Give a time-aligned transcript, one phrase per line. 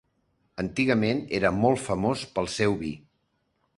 [0.63, 2.91] Antigament era molt famós pel seu vi.